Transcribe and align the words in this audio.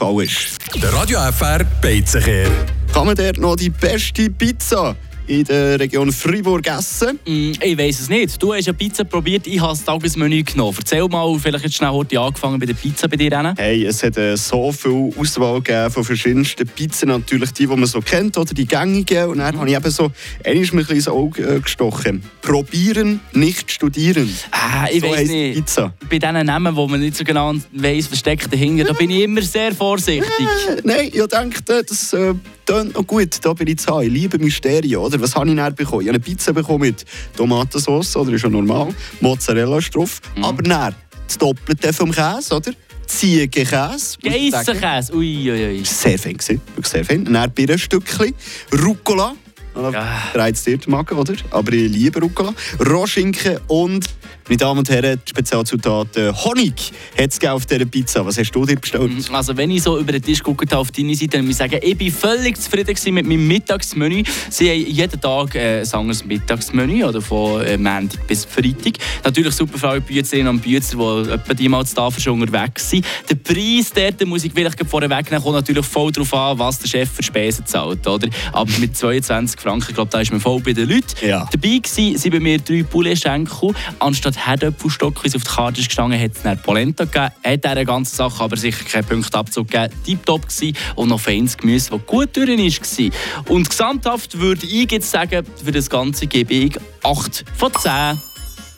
Ball 0.00 0.24
ist. 0.24 0.56
Der 0.82 0.90
Radio 0.94 1.18
FR 1.30 1.62
Beizenkehr. 1.82 2.50
Kann 2.94 3.06
man 3.06 3.14
dort 3.14 3.36
noch 3.36 3.54
die 3.54 3.68
beste 3.68 4.30
Pizza 4.30 4.96
in 5.26 5.44
der 5.44 5.78
Region 5.78 6.12
Freiburg 6.12 6.66
essen? 6.66 7.18
Mm, 7.26 7.52
ich 7.62 7.78
weiß 7.78 8.00
es 8.00 8.08
nicht. 8.08 8.42
Du 8.42 8.52
hast 8.54 8.66
ja 8.66 8.72
Pizza 8.72 9.04
probiert, 9.04 9.46
ich 9.46 9.60
habe 9.60 9.72
das 9.72 9.84
Tagesmenü 9.84 10.42
genommen. 10.42 10.76
Erzähl 10.78 11.06
mal, 11.08 11.38
vielleicht 11.38 11.64
jetzt 11.64 11.76
schnell 11.76 11.90
heute 11.90 12.20
angefangen 12.20 12.58
bei 12.58 12.66
der 12.66 12.74
Pizza 12.74 13.08
bei 13.08 13.16
dir. 13.16 13.30
Rennen. 13.32 13.54
Hey, 13.56 13.84
es 13.84 14.02
hat 14.02 14.16
äh, 14.16 14.36
so 14.36 14.72
viel 14.72 15.12
Auswahl 15.16 15.60
gegeben 15.60 15.90
von 15.90 16.04
verschiedensten 16.04 16.66
Pizzen. 16.66 17.08
Natürlich 17.08 17.52
die, 17.52 17.66
die 17.66 17.76
man 17.76 17.86
so 17.86 18.00
kennt, 18.00 18.36
oder 18.38 18.52
die 18.54 18.66
gängigen. 18.66 19.28
Und 19.28 19.38
dann 19.38 19.58
habe 19.58 19.68
ich 19.68 19.76
eben 19.76 19.90
so, 19.90 20.10
einmal 20.44 20.62
ist 20.62 20.72
mir 20.72 20.80
ein 20.80 20.86
bisschen 20.86 20.96
ins 20.96 21.08
Auge 21.08 21.42
äh, 21.42 21.60
gestochen. 21.60 22.22
Probieren, 22.42 23.20
nicht 23.32 23.70
studieren. 23.70 24.28
Ah, 24.50 24.86
ich 24.90 25.00
so 25.00 25.10
weiß 25.10 25.28
nicht. 25.28 25.54
Pizza. 25.56 25.94
Bei 26.08 26.18
diesen 26.18 26.46
Namen, 26.46 26.74
wo 26.74 26.88
man 26.88 27.00
nicht 27.00 27.16
so 27.16 27.24
genau 27.24 27.54
weiss, 27.72 28.06
versteckt 28.06 28.52
dahinter, 28.52 28.84
da 28.84 28.92
bin 28.92 29.10
ich 29.10 29.22
immer 29.22 29.42
sehr 29.42 29.74
vorsichtig. 29.74 30.46
Äh, 30.68 30.80
nein, 30.84 31.10
ich 31.12 31.26
dachte, 31.26 31.84
das 31.84 32.12
äh, 32.12 32.34
tönt 32.70 32.94
noch 32.94 33.06
gut. 33.06 33.36
Da 33.42 33.52
bin 33.52 33.66
ich 33.66 33.78
zu 33.78 33.92
haben. 33.92 34.02
Ich 34.02 34.12
liebe 34.12 34.38
Mysterien, 34.38 34.96
oder? 34.98 35.20
Was 35.20 35.34
habe 35.34 35.50
ich 35.50 35.56
dann 35.56 35.74
bekommen? 35.74 36.02
Ich 36.02 36.08
habe 36.08 36.16
eine 36.16 36.20
Pizza 36.20 36.52
bekommen 36.52 36.82
mit 36.82 37.04
Tomatensauce, 37.36 38.16
oder? 38.16 38.32
Ist 38.32 38.42
ja 38.42 38.48
normal. 38.48 38.94
Mozzarella 39.20 39.78
ist 39.78 39.94
drauf. 39.94 40.20
Aber 40.40 40.62
dann 40.62 40.94
das 41.26 41.38
Doppelte 41.38 41.92
vom 41.92 42.12
Käse, 42.12 42.54
oder? 42.54 42.72
Ziegenkäse. 43.06 44.18
Geissenkäse, 44.22 45.12
ui, 45.14 45.50
ui, 45.50 45.78
ui. 45.78 45.84
Sehr 45.84 46.16
fein 46.16 46.34
gewesen, 46.34 46.60
wirklich 46.76 46.86
sehr 46.86 47.04
fein. 47.04 47.24
Dann 47.24 47.50
Birnenstückchen, 47.50 48.34
Rucola. 48.72 49.34
Ah. 49.74 50.48
Es 50.48 50.64
dir 50.64 50.78
den 50.78 50.90
Magen, 50.90 51.18
oder? 51.18 51.34
Aber 51.50 51.72
ich 51.72 51.90
liebe 51.90 52.20
Rucola. 52.20 52.54
Rohschinken 52.88 53.58
und, 53.66 54.04
meine 54.50 54.58
Damen 54.58 54.78
und 54.80 54.90
Herren, 54.90 55.20
die 55.24 55.30
Spezialzutat 55.30 56.16
äh, 56.16 56.32
Honig 56.32 56.90
hat 57.16 57.30
es 57.30 57.48
auf 57.48 57.66
dieser 57.66 57.84
Pizza. 57.84 58.26
Was 58.26 58.36
hast 58.36 58.50
du 58.50 58.66
dir 58.66 58.74
bestellt? 58.74 59.12
Also 59.30 59.56
wenn 59.56 59.70
ich 59.70 59.84
so 59.84 59.96
über 59.96 60.10
den 60.10 60.22
Tisch 60.22 60.42
gucke 60.42 60.66
auf 60.76 60.90
deine 60.90 61.14
Seite, 61.14 61.36
dann 61.36 61.42
muss 61.42 61.52
ich 61.52 61.58
sagen, 61.58 61.78
ich 61.80 61.96
bin 61.96 62.10
völlig 62.10 62.60
zufrieden 62.60 63.14
mit 63.14 63.26
meinem 63.26 63.46
Mittagsmenü. 63.46 64.24
Sie 64.50 64.68
haben 64.68 64.92
jeden 64.92 65.20
Tag 65.20 65.54
äh, 65.54 65.82
ein 65.82 65.92
anderes 65.92 66.24
Mittagsmenü, 66.24 67.04
oder 67.04 67.22
von 67.22 67.62
äh, 67.62 67.78
Montag 67.78 68.26
bis 68.26 68.44
Freitag. 68.44 68.94
Natürlich 69.22 69.54
super 69.54 69.88
alle 69.88 70.00
Büzerinnen 70.00 70.48
und 70.48 70.62
Büzer, 70.62 70.96
die 70.96 71.30
etwa 71.30 71.54
die 71.54 71.68
mal 71.68 71.86
zu 71.86 71.94
Tafel 71.94 72.20
schon 72.20 72.42
unterwegs 72.42 72.90
sind. 72.90 73.06
Der 73.28 73.36
Preis 73.36 73.92
dort, 73.94 74.26
muss 74.26 74.42
ich 74.42 74.52
vielleicht 74.52 74.84
vorweg 74.84 75.30
nehmen, 75.30 75.44
kommt 75.44 75.54
natürlich 75.54 75.86
voll 75.86 76.10
darauf 76.10 76.34
an, 76.34 76.58
was 76.58 76.80
der 76.80 76.88
Chef 76.88 77.08
für 77.08 77.22
Spesen 77.22 77.66
zahlt. 77.66 78.04
Oder? 78.04 78.28
Aber 78.52 78.70
mit 78.80 78.96
22 78.96 79.60
Franken, 79.60 79.86
ich 79.90 79.94
glaube, 79.94 80.10
da 80.10 80.20
ist 80.20 80.32
man 80.32 80.40
voll 80.40 80.60
bei 80.60 80.72
den 80.72 80.88
Leuten. 80.88 81.24
Ja. 81.24 81.48
Dabei 81.52 81.68
waren 81.68 82.16
sind 82.16 82.30
bei 82.32 82.40
mir 82.40 82.58
drei 82.58 82.82
Poulet-Schenkel. 82.82 83.74
Anstatt 84.00 84.39
Herdöpfelstock, 84.46 85.22
wie 85.22 85.28
es 85.28 85.36
auf 85.36 85.44
der 85.44 85.52
Karte 85.52 85.80
ist 85.80 85.88
gestanden, 85.88 86.20
hat 86.20 86.32
es 86.36 86.42
dann 86.42 86.60
Polenta 86.60 87.04
gegeben. 87.04 87.30
Hat 87.44 87.64
dieser 87.64 87.84
ganzen 87.84 88.16
Sache 88.16 88.42
aber 88.42 88.56
sicher 88.56 88.84
keinen 88.84 89.04
Punktabzug 89.04 89.68
gegeben. 89.68 89.94
Tipptopp 90.04 90.48
gewesen 90.48 90.76
und 90.96 91.08
noch 91.08 91.20
feines 91.20 91.56
Gemüse, 91.56 91.90
das 91.90 92.06
gut 92.06 92.36
durch 92.36 92.48
war. 92.48 93.10
Und 93.52 93.68
gesamthaft 93.68 94.38
würde 94.38 94.66
ich 94.66 94.90
jetzt 94.90 95.10
sagen, 95.10 95.44
für 95.62 95.72
das 95.72 95.90
Ganze 95.90 96.26
gebe 96.26 96.54
ich 96.54 96.76
8 97.02 97.44
von 97.56 97.72
10. 97.74 98.18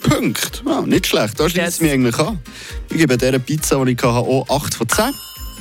Punkt. 0.03 0.63
Ja, 0.67 0.81
nicht 0.83 1.07
schlecht. 1.07 1.39
Da 1.39 1.49
schließt 1.49 1.65
Yes. 1.65 1.75
es 1.75 1.81
mich 1.81 1.93
eigentlich 1.93 2.19
an. 2.19 2.41
Ich 2.91 2.97
gebe 2.97 3.17
dieser 3.17 3.39
Pizza, 3.39 3.85
die 3.85 3.93
ich 3.93 3.99
hatte, 3.99 4.09
auch 4.09 4.47
8 4.49 4.75
von 4.75 4.89
10. 4.89 5.05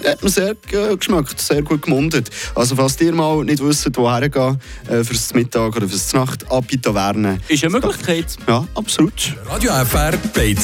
Hat 0.06 0.24
mir 0.24 0.30
sehr 0.30 0.56
äh, 0.72 0.96
geschmeckt, 0.96 1.40
sehr 1.40 1.62
gut 1.62 1.84
gemundet. 1.84 2.30
Also 2.56 2.76
falls 2.76 3.00
ihr 3.02 3.14
mal 3.14 3.44
nicht 3.44 3.64
wisst, 3.64 3.90
woher 3.96 4.30
gehen, 4.30 4.60
äh, 4.88 5.04
fürs 5.04 5.34
Mittag 5.34 5.76
oder 5.76 5.88
fürs 5.88 6.14
Nacht, 6.14 6.50
ab 6.52 6.64
in 6.64 6.68
die 6.70 6.82
Taverne. 6.82 7.40
Ist 7.48 7.64
eine 7.64 7.74
Möglichkeit. 7.74 8.26
Ja, 8.48 8.68
absolut. 8.76 9.36
Radio 9.48 9.72
FR 9.86 10.14
Beizenkehr. 10.34 10.62